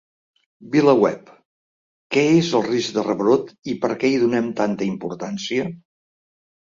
[0.75, 1.27] VilaWeb:
[2.15, 5.67] Què és el risc de rebrot i per què hi donem tanta importància?